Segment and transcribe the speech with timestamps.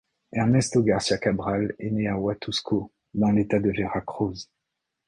[0.33, 4.49] Ernesto García Cabral est né à Huatusco, dans l'État de Veracruz.